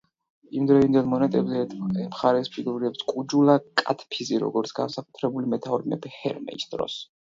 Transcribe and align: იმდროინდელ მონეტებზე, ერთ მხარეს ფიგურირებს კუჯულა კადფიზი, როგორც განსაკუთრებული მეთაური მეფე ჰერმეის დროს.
იმდროინდელ 0.59 1.03
მონეტებზე, 1.09 1.59
ერთ 1.65 1.75
მხარეს 1.97 2.49
ფიგურირებს 2.55 3.05
კუჯულა 3.11 3.57
კადფიზი, 3.83 4.41
როგორც 4.47 4.73
განსაკუთრებული 4.81 5.53
მეთაური 5.55 5.93
მეფე 5.95 6.15
ჰერმეის 6.19 6.67
დროს. 6.73 6.99